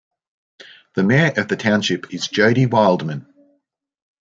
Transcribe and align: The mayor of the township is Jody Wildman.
The 0.95 1.03
mayor 1.03 1.31
of 1.37 1.47
the 1.47 1.55
township 1.55 2.11
is 2.11 2.27
Jody 2.27 2.65
Wildman. 2.65 3.27